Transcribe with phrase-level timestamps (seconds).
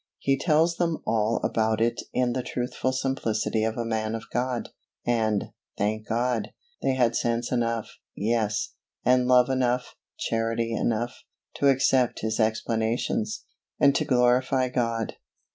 [0.17, 4.69] He tells them all about it in the truthful simplicity of a man of God,
[5.05, 6.47] and, thank God,
[6.81, 8.73] they had sense enough yes,
[9.05, 11.21] and love enough, charity enough,
[11.57, 13.43] to accept his explanations,
[13.79, 15.17] and to glorify God.